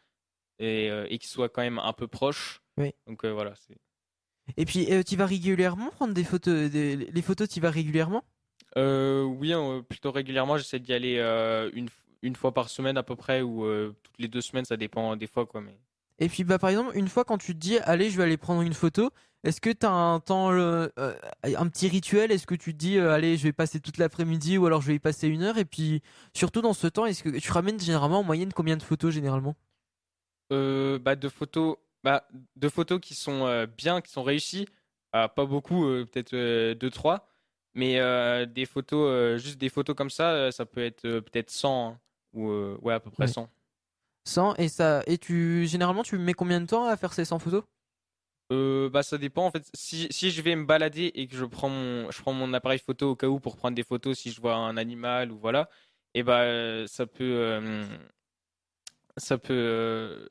[0.60, 2.62] et, euh, et qu'il soit quand même un peu proche.
[2.78, 2.94] Oui.
[3.08, 3.54] Donc euh, voilà.
[4.58, 8.24] Et puis, tu vas régulièrement prendre des photos, des- les photos, tu vas régulièrement?
[8.76, 10.58] Oui, euh, plutôt régulièrement.
[10.58, 11.18] J'essaie d'y aller
[11.74, 11.90] une,
[12.22, 13.66] une fois par semaine à peu près, ou
[14.04, 15.62] toutes les deux semaines, ça dépend des fois, quoi.
[15.62, 15.78] Mais...
[16.20, 18.38] Et puis, bah, par exemple, une fois quand tu te dis, allez, je vais aller
[18.38, 19.12] prendre une photo,
[19.46, 20.88] est-ce que tu as un temps, euh,
[21.44, 22.32] un petit rituel?
[22.32, 24.88] Est-ce que tu te dis, euh, allez, je vais passer toute l'après-midi ou alors je
[24.88, 25.58] vais y passer une heure?
[25.58, 26.02] Et puis,
[26.34, 29.56] surtout dans ce temps, est-ce que tu ramènes généralement en moyenne combien de photos généralement?
[30.52, 34.68] Euh, bah, de photos, bah, de photos qui sont euh, bien, qui sont réussies.
[35.14, 36.34] Ah, pas beaucoup, peut-être
[36.74, 37.28] deux, trois.
[37.74, 37.96] Mais
[38.48, 42.00] des photos, juste des photos comme ça, ça peut être peut-être 100, hein,
[42.34, 43.32] ou euh, ouais, à peu près Ouais.
[43.32, 43.50] 100.
[44.26, 47.40] 100 et ça et tu généralement tu mets combien de temps à faire ces 100
[47.40, 47.64] photos?
[48.52, 49.70] Euh, bah, ça dépend en fait.
[49.74, 52.80] Si, si je vais me balader et que je prends mon, je prends mon appareil
[52.80, 55.70] photo au cas où pour prendre des photos si je vois un animal ou voilà,
[56.14, 57.84] et bah euh, ça peut, euh,
[59.18, 59.54] ça peut.
[59.54, 60.28] euh,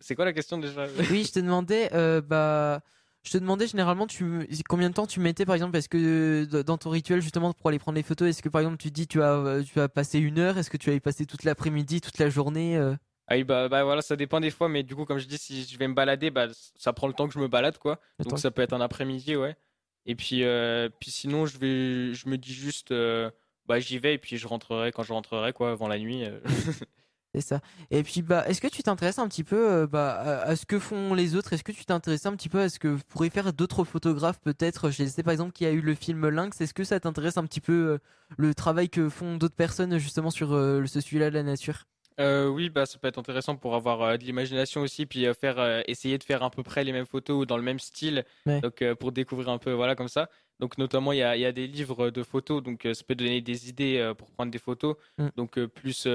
[0.00, 0.86] c'est quoi la question déjà?
[1.10, 2.80] Oui, je te demandais euh, bah
[3.24, 6.62] je te demandais généralement tu combien de temps tu mettais par exemple est-ce que euh,
[6.64, 9.06] dans ton rituel justement pour aller prendre les photos est-ce que par exemple tu dis
[9.06, 10.58] tu as tu as passé une heure?
[10.58, 12.94] Est-ce que tu as passé toute l'après-midi toute la journée euh?
[13.32, 15.38] Ah oui, bah, bah, voilà, ça dépend des fois, mais du coup, comme je dis,
[15.38, 17.98] si je vais me balader, bah, ça prend le temps que je me balade, quoi.
[18.18, 19.56] Donc ça peut être un après-midi, ouais.
[20.04, 23.30] Et puis, euh, puis sinon, je vais, je me dis juste, euh,
[23.64, 26.26] bah j'y vais et puis je rentrerai quand je rentrerai, quoi, avant la nuit.
[26.26, 26.40] Euh.
[27.34, 27.60] C'est ça.
[27.90, 31.14] Et puis, bah, est-ce que tu t'intéresses un petit peu bah, à, ce que font
[31.14, 31.54] les autres?
[31.54, 34.90] Est-ce que tu t'intéresses un petit peu à ce que pourraient faire d'autres photographes peut-être?
[34.90, 36.60] Je sais par exemple qu'il y a eu le film Lynx.
[36.60, 37.98] Est-ce que ça t'intéresse un petit peu
[38.36, 41.86] le travail que font d'autres personnes justement sur ce sujet-là de la nature?
[42.20, 45.34] Euh, oui, bah, ça peut être intéressant pour avoir euh, de l'imagination aussi, puis euh,
[45.34, 48.24] faire, essayer de faire à peu près les mêmes photos ou dans le même style,
[48.46, 50.28] donc pour découvrir un peu, voilà, comme ça.
[50.60, 53.40] Donc notamment, il y a, y a, des livres de photos, donc ça peut donner
[53.40, 54.96] des idées pour prendre des photos.
[55.18, 55.28] Mm.
[55.36, 56.06] Donc plus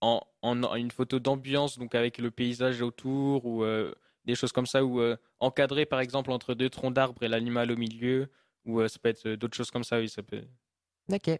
[0.00, 3.64] en, en, une photo d'ambiance, donc avec le paysage autour ou
[4.24, 5.00] des choses comme ça, ou
[5.40, 8.28] encadré par exemple entre deux troncs d'arbres et l'animal au milieu,
[8.66, 10.42] ou ça peut être d'autres choses comme ça, oui, ça peut.
[11.12, 11.30] Ok.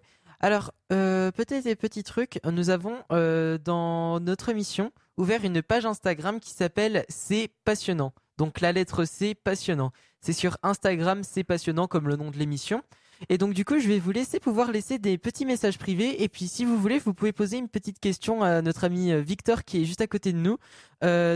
[0.40, 2.38] Alors, euh, peut-être des petits trucs.
[2.44, 8.12] Nous avons euh, dans notre émission ouvert une page Instagram qui s'appelle C'est passionnant.
[8.36, 9.90] Donc la lettre C, passionnant.
[10.20, 12.82] C'est sur Instagram, c'est passionnant comme le nom de l'émission.
[13.28, 16.22] Et donc du coup, je vais vous laisser pouvoir laisser des petits messages privés.
[16.22, 19.20] Et puis si vous voulez, vous pouvez poser une petite question à notre ami euh,
[19.20, 20.58] Victor qui est juste à côté de nous.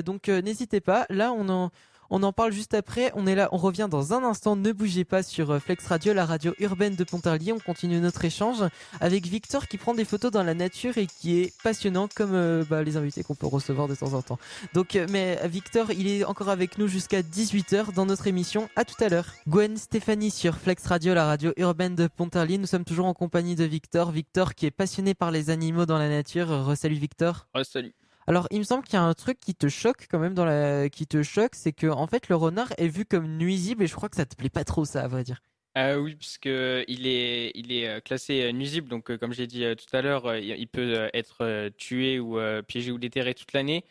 [0.03, 1.07] donc n'hésitez pas.
[1.09, 1.71] Là, on en
[2.11, 3.12] on en parle juste après.
[3.14, 4.57] On est là, on revient dans un instant.
[4.57, 7.53] Ne bougez pas sur euh, Flex Radio, la radio urbaine de Pontarlier.
[7.53, 8.64] On continue notre échange
[9.01, 12.64] avec Victor qui prend des photos dans la nature et qui est passionnant comme euh,
[12.68, 14.38] bah, les invités qu'on peut recevoir de temps en temps.
[14.75, 18.68] Donc, euh, mais Victor, il est encore avec nous jusqu'à 18h dans notre émission.
[18.77, 19.27] À tout à l'heure.
[19.47, 22.59] Gwen Stéphanie sur Flex Radio, la radio urbaine de Pontarlier.
[22.59, 24.11] Nous sommes toujours en compagnie de Victor.
[24.11, 26.49] Victor qui est passionné par les animaux dans la nature.
[26.49, 27.47] Resalut Victor.
[27.55, 27.94] Resalut.
[28.29, 30.45] Alors, il me semble qu'il y a un truc qui te choque quand même dans
[30.45, 33.87] la, qui te choque, c'est que en fait le renard est vu comme nuisible et
[33.87, 35.41] je crois que ça te plaît pas trop ça, à vrai dire.
[35.79, 39.64] Euh, oui, puisque il est, il est euh, classé euh, nuisible, donc comme j'ai dit
[39.77, 43.83] tout à l'heure, il peut être tué ou piégé ou déterré toute l'année.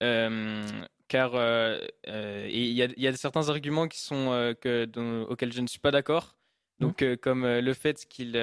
[0.00, 1.32] car
[2.04, 4.86] il y a, y a, certains arguments qui sont que,
[5.30, 6.36] auxquels je ne suis pas d'accord.
[6.78, 6.84] Mmh.
[6.84, 8.36] Donc, comme le fait qu'il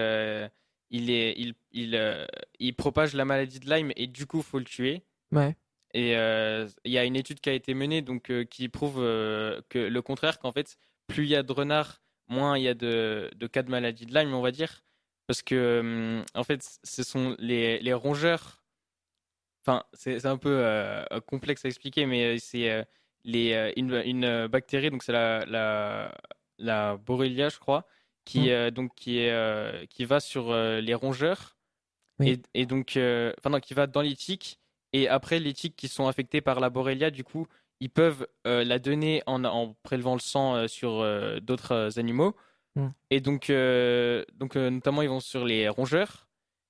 [0.90, 2.28] il il, il,
[2.58, 5.04] il propage la maladie de Lyme et du coup, faut le tuer.
[5.32, 5.56] Ouais.
[5.96, 8.98] Et euh, il y a une étude qui a été menée donc, euh, qui prouve
[9.00, 12.68] euh, que le contraire, qu'en fait, plus il y a de renards, moins il y
[12.68, 14.84] a de, de, cas de maladie de Lyme, on va dire.
[15.26, 18.62] Parce que, en fait, ce sont les, les rongeurs.
[19.62, 20.64] Enfin, c'est un peu
[21.26, 22.86] complexe à expliquer, mais c'est
[23.24, 26.16] les une, une, bactérie, donc c'est la, la,
[26.60, 27.88] la Borrelia, je crois,
[28.26, 28.70] qui, mmh.
[28.72, 31.58] donc, qui, est, qui va sur les rongeurs.
[32.22, 34.60] Et, et, donc, enfin, non, qui va dans les tiques
[34.96, 37.48] et après, les tiques qui sont affectés par la Borrelia, du coup,
[37.82, 42.34] ils peuvent euh, la donner en, prélevant le sang euh, sur euh, d'autres animaux.
[42.78, 42.92] Hmm.
[43.10, 43.52] Et donc,
[44.38, 46.30] donc notamment, ils vont sur les rongeurs.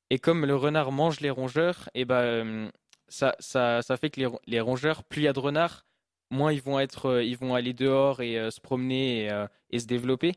[0.10, 2.72] Et comme le renard mange les rongeurs, et ben,
[3.10, 5.86] ça, ça, ça, fait que les, les, rongeurs, plus il y a de renards,
[6.32, 10.34] moins ils vont, être, ils vont aller dehors et se promener et, et, se développer.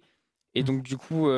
[0.55, 0.67] Et hmm.
[0.67, 1.31] donc, du coup,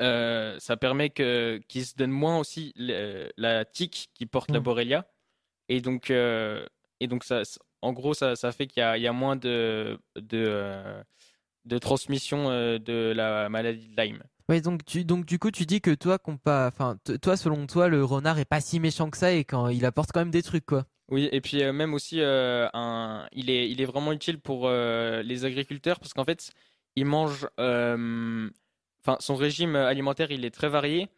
[0.00, 4.62] euh, ça permet que qu'ils se donnent moins aussi la tique qui porte la mm.
[4.62, 5.06] Borrelia.
[5.68, 6.64] Et donc, euh,
[7.00, 7.42] et donc ça,
[7.82, 11.02] en gros, ça, ça fait qu'il y, y a, moins de, de, euh,
[11.64, 14.22] de transmission de la maladie de Lyme.
[14.48, 18.02] Oui, donc, tu, donc du coup, tu dis que toi, enfin, toi, selon toi, le
[18.02, 20.64] renard est pas si méchant que ça et quand il apporte quand même des trucs,
[20.64, 20.86] quoi.
[21.10, 26.00] Oui, et puis même aussi, un, il, est, il est vraiment utile pour les agriculteurs
[26.00, 26.50] parce qu'en fait,
[26.96, 27.46] il mange
[29.08, 31.08] enfin, son régime alimentaire, il est très varié.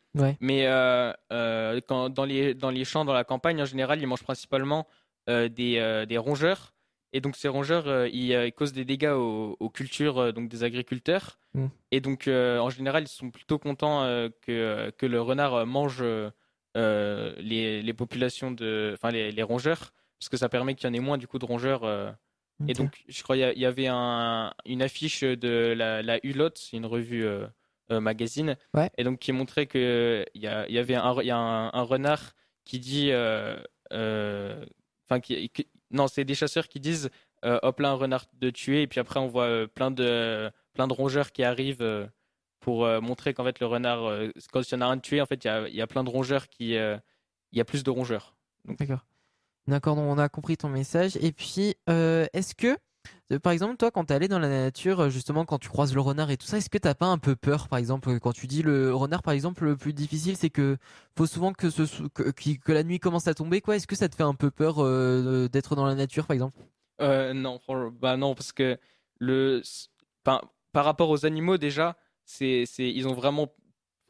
[0.40, 4.07] Mais euh, euh, quand, dans, les, dans les champs, dans la campagne, en général, il
[4.07, 4.87] mange principalement
[5.29, 6.74] euh, des, des, rongeurs.
[7.12, 11.38] Et donc, ces rongeurs, ils, causent des dégâts aux, cultures donc des agriculteurs.
[11.55, 11.66] Mm.
[11.90, 14.03] Et donc, en général, ils sont plutôt contents
[14.42, 16.03] que, que le renard mange
[16.74, 18.92] les, les, populations de.
[18.94, 19.92] Enfin, les, les, rongeurs.
[20.18, 21.85] Parce que ça permet qu'il y en ait moins, du coup, de rongeurs.
[22.68, 26.85] Et donc, je crois qu'il y, avait un, une affiche de la, la Hulotte, une
[26.85, 27.26] revue
[27.90, 28.57] euh, magazine,
[28.96, 32.33] et donc qui montrait que il y, y, avait un, y a un, renard
[32.64, 33.57] qui dit, euh,
[33.92, 34.64] euh,
[35.07, 35.50] enfin qui,
[35.90, 37.11] non, c'est des chasseurs qui disent,
[37.42, 40.92] hop là un renard de tuer, et puis après on voit plein de plein de
[40.92, 42.09] rongeurs qui arrivent
[42.61, 44.12] pour montrer qu'en fait le renard,
[44.53, 45.87] quand il y en a un de tué, en fait il y a, y a,
[45.87, 47.00] plein de rongeurs qui, il
[47.53, 48.35] y a plus de rongeurs.
[48.66, 49.05] D'accord.
[49.66, 51.16] D'accord, on a compris ton message.
[51.20, 52.76] Et puis, est-ce que euh,
[53.42, 56.00] par exemple, toi, quand t'es allé dans la nature, euh, justement, quand tu croises le
[56.00, 58.46] renard et tout ça, est-ce que t'as pas un peu peur, par exemple, quand tu
[58.46, 60.76] dis le renard, par exemple, le plus difficile, c'est que
[61.16, 63.76] faut souvent que, ce, que, la nuit commence à tomber, quoi.
[63.76, 66.58] Est-ce que ça te fait un peu peur euh, d'être dans la nature, par exemple?
[67.00, 67.60] Euh, Non,
[68.00, 68.78] bah non, parce que
[69.18, 69.62] le,
[70.24, 73.54] par, par rapport aux animaux déjà, c'est, ils ont vraiment,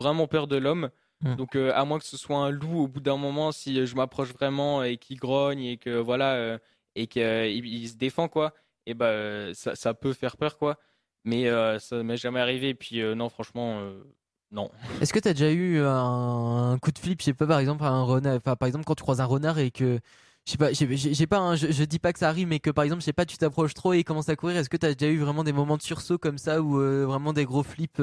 [0.01, 0.91] vraiment peur de l'homme.
[1.23, 1.35] Mm.
[1.37, 3.95] Donc euh, à moins que ce soit un loup, au bout d'un moment, si je
[3.95, 6.59] m'approche vraiment et qu'il grogne et que voilà euh,
[6.95, 7.23] et qu'il
[7.67, 8.55] il se défend quoi,
[8.91, 10.79] et bah euh, ça, ça peut faire peur quoi.
[11.25, 12.71] Mais euh, ça m'est jamais arrivé.
[12.71, 14.03] Et puis euh, non, franchement, euh,
[14.51, 14.71] non.
[15.01, 17.85] Est-ce que t'as déjà eu un, un coup de flip, je sais pas, par exemple,
[17.85, 20.01] un renard, enfin, par exemple, quand tu croises un renard et que,
[20.47, 20.87] je sais pas, j'ai
[21.31, 23.27] un- je, je dis pas que ça arrive, mais que par exemple, je sais pas,
[23.27, 24.57] tu t'approches trop et il commence à courir.
[24.57, 26.77] Est-ce que t'as déjà eu vraiment des moments de sursaut comme ça ou
[27.07, 28.01] vraiment des gros flips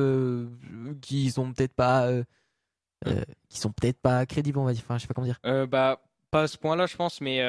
[1.02, 2.08] qui sont peut-être pas,
[3.50, 4.84] qui sont peut-être pas crédibles, on va dire.
[4.86, 5.40] Enfin, je sais pas comment dire.
[5.68, 7.20] Bah pas à ce point-là, je pense.
[7.22, 7.42] Mais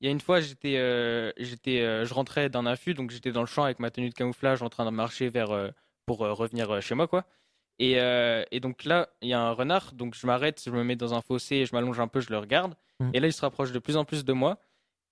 [0.00, 3.32] il y a une fois, j'étais, euh, j'étais, euh, je rentrais d'un affût, donc j'étais
[3.32, 5.70] dans le champ avec ma tenue de camouflage, en train de marcher vers euh,
[6.06, 7.24] pour revenir chez moi quoi.
[7.80, 10.96] Et, et donc là, il y a un renard, donc je m'arrête, je me mets
[10.96, 12.74] dans un fossé, je m'allonge un peu, je le regarde.
[12.98, 13.10] Mm.
[13.14, 14.58] Et là, il se rapproche de plus en plus de moi.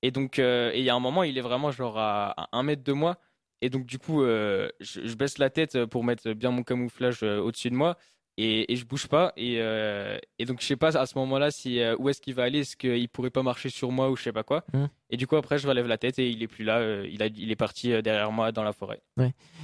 [0.03, 2.65] Et donc, et il y a un moment, il est vraiment genre à, à un
[2.65, 3.19] mètre de moi.
[3.61, 7.71] Et donc, du coup, je, je baisse la tête pour mettre bien mon camouflage au-dessus
[7.71, 7.97] de moi.
[8.39, 9.33] Et, et je bouge pas.
[9.37, 12.35] Et, euh, et donc, je sais pas à ce moment-là si, euh, où est-ce qu'il
[12.35, 12.61] va aller.
[12.61, 14.65] Est-ce qu'il pourrait pas marcher sur moi ou je sais pas quoi.
[14.75, 14.85] Mm.
[15.11, 16.79] Et du coup, après, je relève la tête et il est plus là.
[16.79, 19.01] euh, il, a, il est parti derrière moi dans la forêt.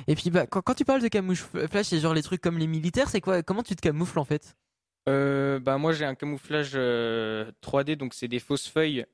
[0.06, 2.66] Et puis, bah, quand, quand tu parles de camouflage, c'est genre les trucs comme les
[2.66, 4.56] militaires, c'est quoi Comment tu te camoufles en fait?
[5.06, 9.04] Bah moi j'ai un camouflage euh, 3D donc c'est des fausses feuilles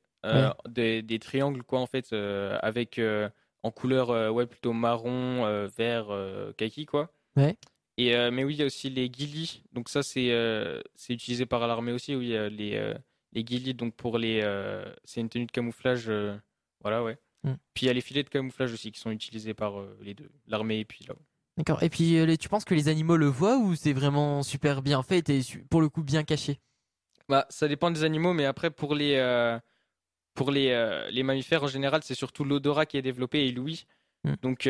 [0.68, 3.00] des, des triangles quoi en fait avec
[3.62, 6.08] en couleur ouais plutôt marron vert
[6.58, 7.56] kaki quoi Ouais.
[7.98, 10.80] Et euh, mais oui il y a aussi les ghillies donc ça c'est euh,
[11.10, 12.94] utilisé par l'armée aussi oui euh, les euh,
[13.32, 14.40] les ghillies donc pour les
[15.04, 16.10] c'est une tenue de camouflage
[16.80, 17.52] voilà ouais Mm.
[17.72, 20.28] puis il y a les filets de camouflage aussi qui sont utilisés par les deux
[20.48, 21.14] l'armée et puis là
[21.56, 21.82] D'accord.
[21.84, 25.02] Et puis, les- tu penses que les animaux le voient ou c'est vraiment super bien
[25.04, 26.58] fait et pour le coup bien caché?
[27.28, 29.18] Bah, ça dépend des animaux, mais après, pour les,
[30.34, 33.84] pour les, les mammifères en général, c'est surtout l'odorat qui est développé et l'ouïe.
[34.24, 34.34] Mm.
[34.42, 34.68] Donc,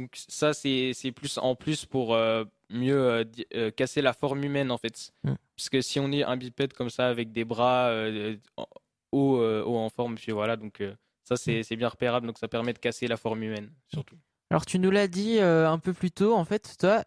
[0.00, 4.70] donc, ça, c'est, plus en plus pour euh, mieux euh, euh, casser la forme humaine,
[4.70, 5.12] en fait.
[5.24, 5.34] Mm.
[5.56, 7.92] Parce que si on est un bipède comme ça, avec des bras
[9.12, 10.82] haut, haut en forme, puis voilà, donc
[11.24, 14.16] ça, c'est, c'est bien repérable, donc ça permet de casser la forme humaine, surtout.
[14.52, 17.04] Alors tu nous l'as dit un peu plus tôt, en fait, toi,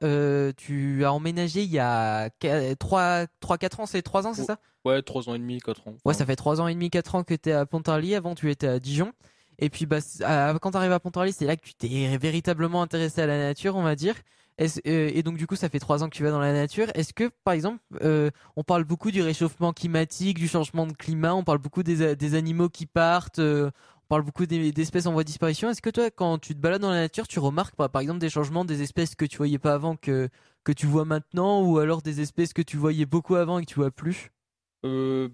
[0.55, 4.45] tu as emménagé il y a 3-4 ans, c'est 3 ans, c'est Oh.
[4.45, 4.59] ça?
[4.85, 5.95] Ouais, 3 ans et demi, 4 ans.
[6.05, 8.35] Ouais, ça fait 3 ans et demi, 4 ans que tu es à Pontarlier, avant
[8.35, 9.13] tu étais à Dijon.
[9.59, 12.81] Et puis bah, à- quand tu arrives à Pontarlier, c'est là que tu t'es véritablement
[12.81, 14.15] intéressé à la nature, on va dire.
[14.61, 16.87] Euh, et donc du coup, ça fait 3 ans que tu vas dans la nature.
[16.95, 21.33] Est-ce que, par exemple, euh, on parle beaucoup du réchauffement climatique, du changement de climat,
[21.33, 23.71] on parle beaucoup des, animaux qui partent, euh,
[24.05, 25.69] on parle beaucoup des- d'espèces en voie de disparition.
[25.69, 28.19] Est-ce que toi, quand tu te balades dans la nature, tu remarques par, par exemple
[28.19, 30.29] des changements des espèces que tu voyais pas avant que,
[30.63, 33.69] que tu vois maintenant, ou alors des espèces que tu voyais beaucoup avant et que
[33.71, 34.31] tu vois plus?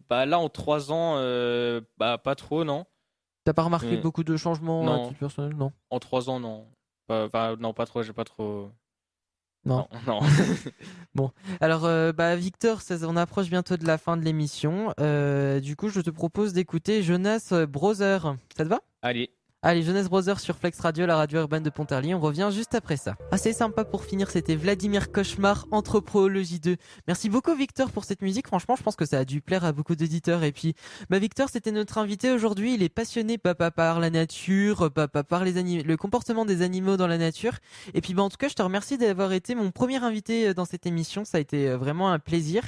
[0.09, 1.15] Bah là, en 3 ans,
[1.97, 2.85] bah pas trop, non.
[3.49, 4.01] T'as pas remarqué Mm.
[4.01, 5.07] beaucoup de changements à Non.
[5.07, 5.71] titre personnel Non?
[5.89, 6.67] En trois ans, non.
[7.09, 8.69] Non, pas trop, j'ai pas trop.
[9.65, 9.87] Non.
[10.05, 10.19] Non.
[11.59, 14.93] Alors, euh, bah, Victor, ça- on approche bientôt de la fin de l'émission.
[14.99, 18.35] Euh, du coup, je te propose d'écouter Jonas Brother.
[18.55, 18.81] Ça te va?
[19.01, 19.31] Allez.
[19.61, 22.13] Allez, Jonas Brother sur Flex Radio, la radio urbaine de Pontarlier.
[22.15, 23.15] On revient juste après ça.
[23.29, 26.77] Assez sympa pour finir, c'était Vladimir Cauchemar, Anthropologie 2.
[27.09, 28.47] Merci beaucoup, Victor, pour cette musique.
[28.47, 30.45] Franchement, je pense que ça a dû plaire à beaucoup d'auditeurs.
[30.45, 30.75] Et puis,
[31.09, 32.73] bah, Victor, c'était notre invité aujourd'hui.
[32.75, 36.95] Il est passionné papa par la nature, papa par les anim- le comportement des animaux
[36.95, 37.57] dans la nature.
[37.93, 40.53] Et puis, bah, en tout cas, je te remercie d'avoir été mon premier invité euh,
[40.53, 41.25] dans cette émission.
[41.25, 42.63] Ça a été euh, vraiment un plaisir.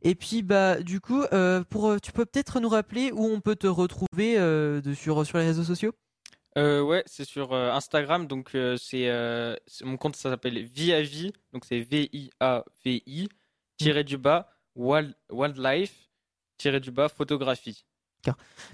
[0.00, 3.40] Et puis, bah, du coup, euh, pour, euh, tu peux peut-être nous rappeler où on
[3.42, 5.92] peut te retrouver euh, de, sur, sur les réseaux sociaux?
[6.58, 10.58] Euh, ouais, c'est sur euh, Instagram, donc euh, c'est euh, c'est- mon compte, ça s'appelle
[10.64, 13.28] Vie, donc c'est V-I-A-V-I,
[13.78, 15.94] tiré du bas, wild, Wildlife,
[16.58, 17.84] tiré du bas, photographie.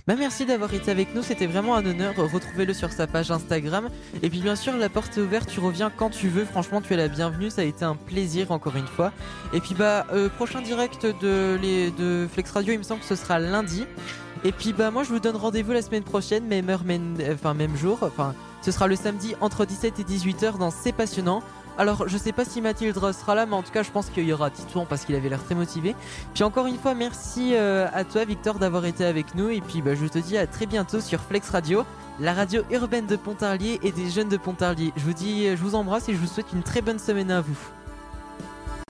[0.08, 2.16] Bah merci d'avoir été avec nous, c'était vraiment un honneur.
[2.16, 3.90] Retrouvez-le sur sa page Instagram.
[4.22, 6.44] Et puis bien sûr, la porte est ouverte, tu reviens quand tu veux.
[6.44, 9.12] Franchement, tu es la bienvenue, ça a été un plaisir encore une fois.
[9.52, 13.06] Et puis bah euh, prochain direct de les de Flex Radio, il me semble que
[13.06, 13.86] ce sera lundi.
[14.46, 17.98] Et puis bah moi je vous donne rendez-vous la semaine prochaine, même heure, même, jour.
[18.02, 18.32] Enfin,
[18.62, 21.42] ce sera le samedi entre 17 et 18h dans C'est passionnant.
[21.78, 24.22] Alors je sais pas si Mathilde sera là, mais en tout cas je pense qu'il
[24.22, 25.96] y aura Titouan parce qu'il avait l'air très motivé.
[26.32, 29.48] Puis encore une fois, merci euh, à toi Victor d'avoir été avec nous.
[29.48, 31.84] Et puis bah, je te dis à très bientôt sur Flex Radio,
[32.20, 34.92] la radio urbaine de Pontarlier et des jeunes de Pontarlier.
[34.96, 37.40] Je vous dis, je vous embrasse et je vous souhaite une très bonne semaine à
[37.40, 37.58] vous.